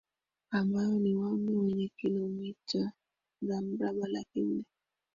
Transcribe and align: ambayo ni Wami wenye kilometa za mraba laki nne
ambayo 0.51 0.99
ni 0.99 1.15
Wami 1.15 1.55
wenye 1.55 1.89
kilometa 1.97 2.91
za 3.41 3.61
mraba 3.61 4.07
laki 4.07 4.41
nne 4.41 4.63